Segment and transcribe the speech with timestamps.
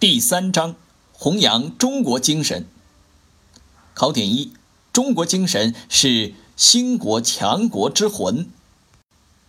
[0.00, 0.76] 第三章，
[1.10, 2.64] 弘扬中国精神。
[3.94, 4.52] 考点一：
[4.92, 8.48] 中国精神是兴国强国之魂。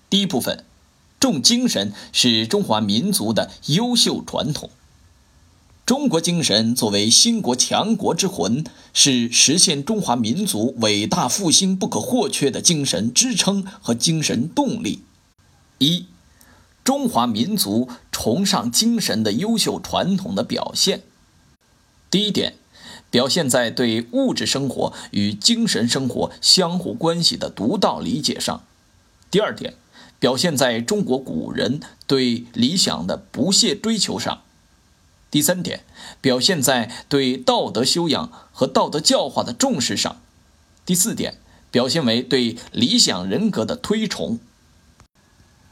[0.09, 0.65] 第一部分，
[1.19, 4.71] 重精神是中华民族的优秀传统。
[5.85, 15.03] 中国精神作为兴国强国之魂，是实现中华民族伟大复兴不可或缺的精神支撑和精神动力。
[15.77, 16.07] 一、
[16.89, 21.03] 中华民族崇尚精神的优秀传统的表现。
[22.09, 22.55] 第一点，
[23.11, 28.63] 表现在对物质生活与精神生活相互关系的独到理解上；
[29.29, 29.75] 第二点，
[30.17, 34.41] 表现在中国古人对理想的不懈追求上。
[35.29, 35.81] 第三点，
[36.19, 40.15] 表现在对道德修养和道德教化的重视上；
[40.87, 41.37] 第四点，
[41.69, 44.39] 表现为对理想人格的推崇。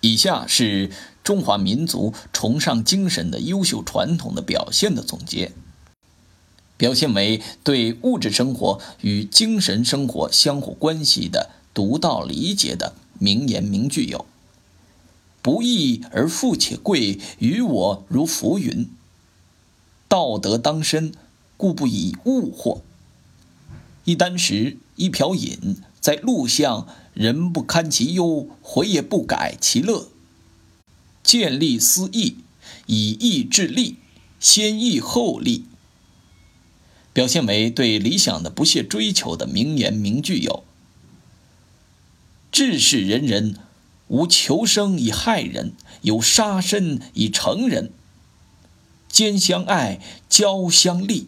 [0.01, 0.91] 以下是
[1.23, 5.51] 中华民族崇尚精神的优秀传统的表现的总结：
[6.77, 14.25] 表现为对物质生活与精神生活相互关系的独到理解的名言名句有
[15.41, 18.87] ：“不义而富且贵，于我如浮云。”
[20.07, 21.11] 道德当身，
[21.57, 22.81] 故不以物惑。
[24.05, 30.07] 一箪食，一瓢饮，在路巷，人不堪其忧，回也不改其乐。
[31.21, 32.37] 见利思义，
[32.85, 33.97] 以义治利，
[34.39, 35.65] 先义后利。
[37.11, 40.63] 表现为对理想的不懈追求的名言名句有：
[42.53, 43.57] 治世仁人，
[44.07, 47.91] 无求生以害人，有杀身以成仁。
[49.09, 51.27] 兼相爱，交相利，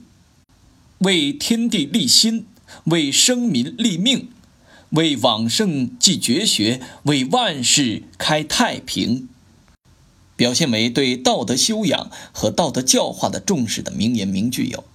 [0.99, 2.45] 为天地立心，
[2.85, 4.29] 为生民立命，
[4.91, 9.29] 为往圣继绝学，为万世开太平。
[10.35, 14.85] 表现为对道德修养和道德教化的重视的名言名句有：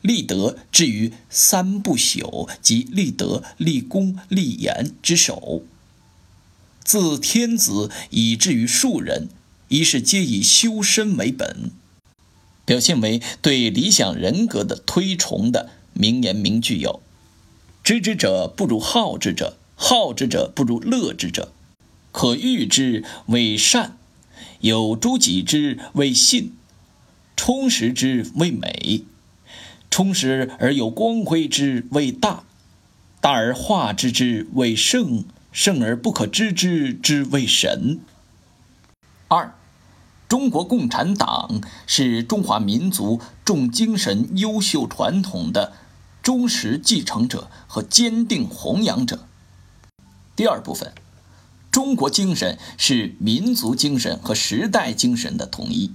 [0.00, 5.62] 立德至于三不朽，即立德、立功、立言之首。
[6.82, 9.28] 自天子以至于庶人，
[9.68, 11.70] 一是皆以修身为本。
[12.64, 17.02] 表现为对理想人格的推崇的名言名句有
[17.84, 21.52] ：“知之者不如好之者，好之者不如乐之者。
[22.12, 23.98] 可欲之为善，
[24.60, 26.54] 有诸己之为信，
[27.36, 29.02] 充实之为美，
[29.90, 32.44] 充实而有光辉之为大，
[33.20, 38.00] 大而化之之为圣，圣而不可知之之为神。”
[39.28, 39.54] 二。
[40.26, 45.74] 中国共产党是中华民族重精神优秀传统的
[46.24, 49.28] 忠实继承者和坚定弘扬者。
[50.34, 50.92] 第二部分，
[51.70, 55.92] 中国精神是民族精神和时代精神的统一。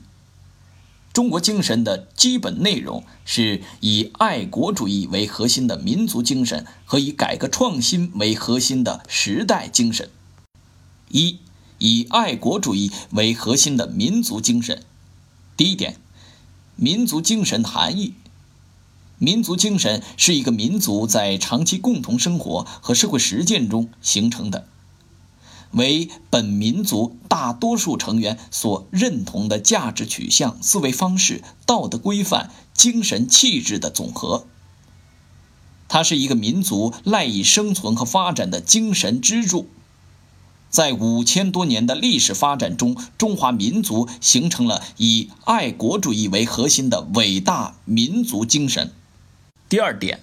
[1.12, 10.10] 中国精神的基本内容是以爱国主义为核心的民族精神和以改革创新为核心的时代精神。
[11.10, 11.40] 一。
[11.82, 14.84] 以爱国主义为核心的民族精神。
[15.56, 15.96] 第一点，
[16.76, 18.16] 民族精神的含义：
[19.20, 24.66] 民族精神是一个民族在长期共同生活和社会实践中形成的，
[25.72, 34.46] 为本民族大多数成员所认同的价值取向、思维方式、道德规范、精神气质的总和。
[35.90, 39.68] 它是一个民族赖以生存和发展的精神支柱。
[40.70, 48.94] 在五千多年的历史发展中，中华民族形成了以爱国主义为核心的伟大民族精神。
[49.70, 50.22] 第二点，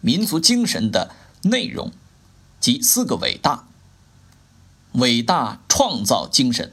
[0.00, 1.92] 民族精神的内容
[2.60, 3.66] 即四个伟大：
[4.92, 6.72] 伟大创造精神。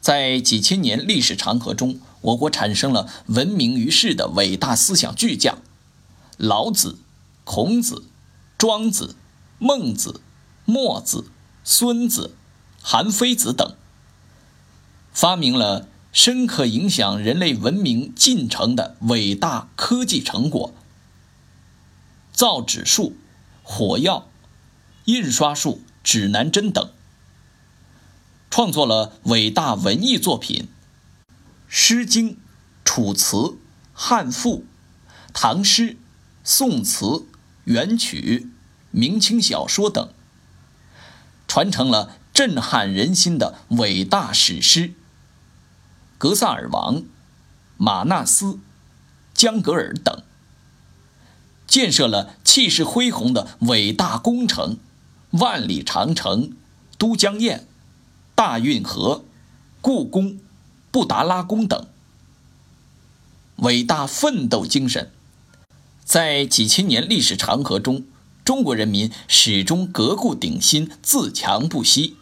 [0.00, 5.58] 在几千年历史长河中，我国产生了闻名于世的伟大思想巨匠——
[6.38, 6.98] 老子、
[7.44, 8.04] 孔子、
[8.56, 9.14] 庄子、
[9.58, 10.22] 孟子、
[10.64, 11.30] 墨子。
[11.70, 12.34] 孙子、
[12.80, 13.74] 韩非子等
[15.12, 15.86] 发明了
[16.20, 20.74] 深刻影响人类文明进程的伟大科技成果：
[22.32, 23.16] 造纸术、
[23.62, 24.28] 火药、
[25.04, 26.88] 印刷术、指南针等；
[28.50, 30.66] 创作了伟大文艺作品
[31.68, 32.30] 《诗经》
[32.84, 33.36] 《楚辞》
[33.92, 34.56] 《汉赋》
[35.32, 35.82] 《唐诗》
[36.42, 37.04] 《宋词》
[37.62, 38.40] 《元曲》
[38.90, 40.12] 《明清小说》等。
[41.46, 44.88] 传承了震撼人心的伟大史诗
[46.18, 46.96] 《格萨尔王》
[47.76, 48.46] 《马纳斯》
[49.32, 50.24] 《江格尔》等，
[51.68, 54.78] 建设了气势恢宏的伟大工程——
[55.30, 56.56] 万里长城、
[56.98, 57.64] 都江堰、
[58.34, 59.24] 大运河、
[59.80, 60.40] 故宫、
[60.90, 61.86] 布达拉宫等，
[63.58, 65.12] 伟大奋斗精神。
[66.04, 68.04] 在几千年历史长河中，
[68.44, 72.16] 中国人民始终革故鼎新、自强不息，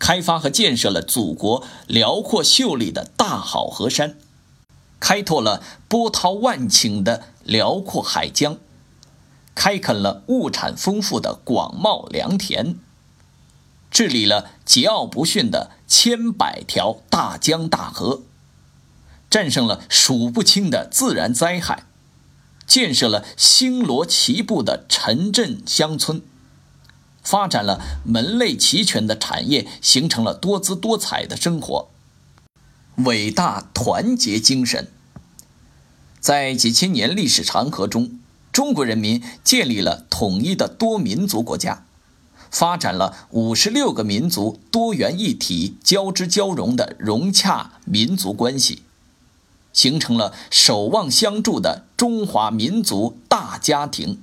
[0.00, 4.16] 开发和建设了祖国辽阔秀丽的大好河山，
[4.98, 8.58] 开拓了波涛万顷的辽阔海疆，
[9.54, 12.76] 开垦了物产丰富的广袤良田，
[13.90, 18.22] 治理了桀骜不驯的千百条大江大河，
[19.28, 21.84] 战胜了数不清的自然灾害。
[22.66, 26.22] 建设了星罗棋布的城镇乡村，
[27.22, 31.88] 发展了门类齐全的产业，形成了多姿多彩的生活。
[33.04, 34.88] 伟大团结精神，
[36.18, 38.18] 在几千年历史长河中，
[38.52, 41.84] 中国人民建立了统一的多民族国家，
[42.50, 48.82] 发展了五十六个民族多元一体、交织交融的融洽民族关系。
[49.72, 54.20] 形成了守望相助的中华民族大家庭。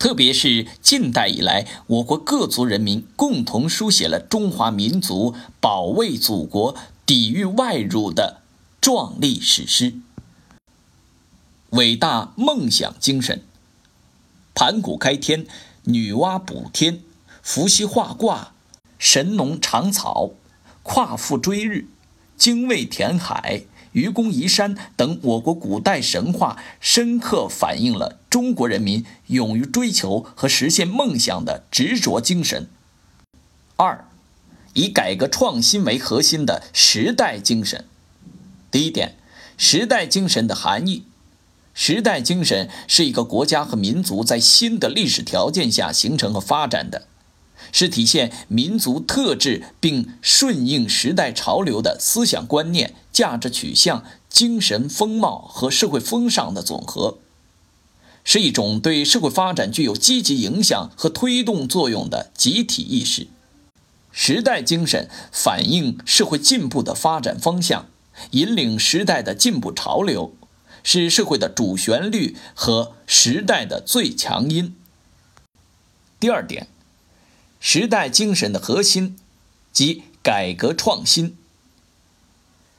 [0.00, 6.74] 特别是近代以来，我国各族人民共同书写了中华民族保卫祖国、
[7.04, 8.40] 抵御外辱的
[8.80, 9.92] 壮丽史诗。
[11.72, 13.42] 伟大梦想精神，
[14.54, 15.46] 盘古开天，
[15.84, 17.02] 女娲补天，
[17.42, 18.54] 伏羲画卦，
[18.98, 20.30] 神农尝草，
[20.82, 21.84] 夸父追日，
[22.38, 23.64] 精卫填海。
[23.92, 32.68] 愚公移山等我国古代神话，深刻反映了中国人民勇于追求和实现梦想的执着精神。
[33.76, 34.04] 二，
[34.74, 37.84] 以改革创新为核心的时代精神。
[38.70, 39.16] 第一点，
[39.56, 41.04] 时代精神的含义：
[41.74, 47.08] 时代精神是一个国家和民族在新的历史条件下形成和发展的。
[47.72, 57.18] 是体现民族特质并顺应时代潮流的思想观念、价值取向、精神风貌和社会风尚的总和，
[58.24, 63.28] 是一种对社会发展具有积极影响和推动作用的集体意识。
[64.12, 67.86] 时代精神反映社会进步的发展方向，
[68.32, 70.34] 引领时代的进步潮流，
[70.82, 74.74] 是社会的主旋律和时代的最强音。
[76.18, 76.66] 第二点。
[77.62, 79.16] 时代精神的核心，
[79.70, 81.36] 即改革创新。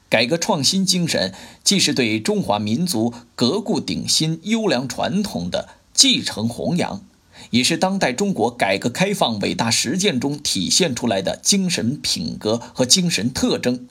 [0.09, 1.33] 改革创新精神
[1.63, 7.03] 既是对中华民族革故鼎新优良传统的继承弘扬，
[7.51, 13.87] 也是当代中国改革开放伟大实践中体现出来的精神品格和精神特征。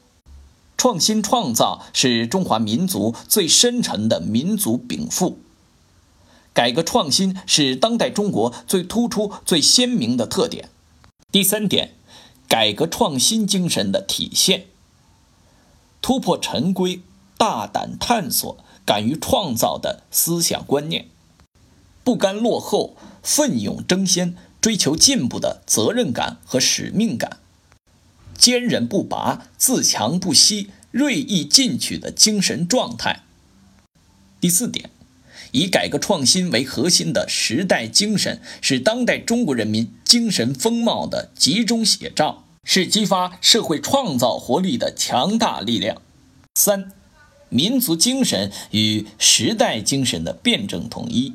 [0.77, 5.39] 创新创造是中华民族最深沉的民族禀赋。
[6.53, 10.69] 改革创新是当代中国最突出、最鲜明的特点。
[11.32, 11.94] 第三点，
[12.49, 14.67] 改革创新精神的体现：
[16.03, 17.03] 突破陈规、
[17.38, 21.06] 大胆探索、敢于创造的思想观念，
[22.03, 27.38] 不甘落后、奋勇争先、追求进步的责任感和使命感，
[28.37, 33.23] 坚韧不拔、自强不息、锐意进取的精神状态。
[34.41, 34.91] 第四点。
[35.52, 46.00] 以改革创新为核心的时代精神，是当代中国人民精神风貌的集中写照，是激发社会创造活力的强大力量。
[46.55, 46.93] 三、
[47.49, 51.35] 民族精神与时代精神的辩证统一。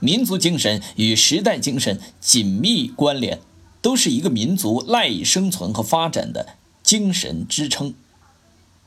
[0.00, 3.40] 民族精神与时代精神紧密关联，
[3.80, 7.94] 都是一个民族赖以生存和发展的精神支撑。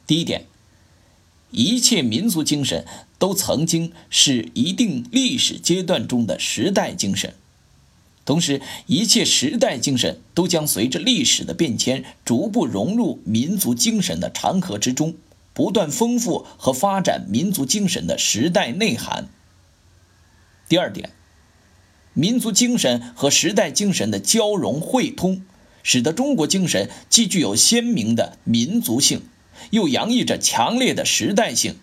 [0.05, 0.48] 第一点。
[1.51, 2.85] 一切民族精神
[3.17, 7.33] 都曾经是一定历史阶段中的时代精神，
[8.23, 15.15] 同时，一切时代精神都将随着历史的变迁，逐步融入民族精神的长河之中，
[15.53, 19.27] 不断丰富和发展民族精神的时代内涵。
[20.67, 21.09] 第二点，
[22.13, 25.41] 民族精神和时代精神的交融汇通，
[25.81, 29.23] 使得中国精神既具有鲜明的民族性。
[29.71, 31.75] 又洋溢着强烈的时代性，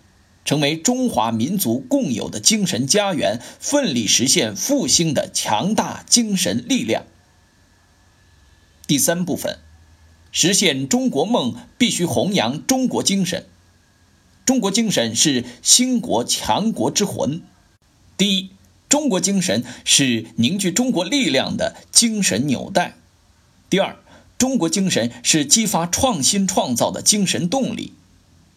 [0.44, 7.04] 成为中华民族共有的精神家园，奋力实现复兴的强大精神力量。
[8.86, 9.58] 第三部分，
[10.30, 13.46] 实现中国梦必须弘扬中国精神。
[14.44, 17.42] 中国精神是兴国强国之魂。
[18.16, 18.50] 第一，
[18.88, 22.96] 中国精神是凝聚中国力量的精神纽带。
[23.68, 23.96] 第二。
[24.38, 27.92] 中国精神是激发创新创造的精神动力。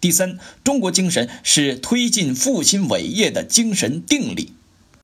[0.02, 4.54] 第三，中国精神是推进复兴伟业的精神定力。